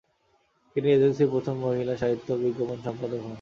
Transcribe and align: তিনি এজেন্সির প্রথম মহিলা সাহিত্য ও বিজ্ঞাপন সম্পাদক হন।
তিনি 0.75 0.87
এজেন্সির 0.91 1.31
প্রথম 1.33 1.55
মহিলা 1.63 1.93
সাহিত্য 1.97 2.27
ও 2.31 2.41
বিজ্ঞাপন 2.43 2.77
সম্পাদক 2.85 3.19
হন। 3.19 3.29